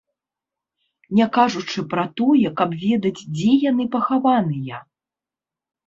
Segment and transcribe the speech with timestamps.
[1.19, 4.85] Не кажучы пра тое, каб ведаць, дзе яны пахаваныя.